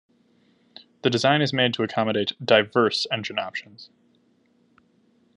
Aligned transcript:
The 1.03 1.11
design 1.11 1.43
is 1.43 1.53
made 1.53 1.75
to 1.75 1.83
accommodate 1.83 2.31
diverse 2.43 3.05
engine 3.11 3.37
options. 3.37 3.91